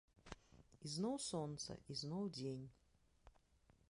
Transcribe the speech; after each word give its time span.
Ізноў 0.87 1.15
сонца, 1.25 1.71
ізноў 1.95 2.25
дзень. 2.39 2.65